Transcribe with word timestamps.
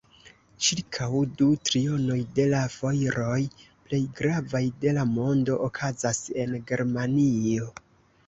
Ĉirkaŭ 0.67 1.09
du 1.41 1.49
trionoj 1.69 2.17
de 2.39 2.45
la 2.53 2.61
fojroj 2.75 3.35
plej 3.89 3.99
gravaj 4.21 4.63
de 4.85 4.93
la 4.99 5.05
mondo 5.11 5.57
okazas 5.69 6.23
en 6.45 6.57
Germanio. 6.73 7.69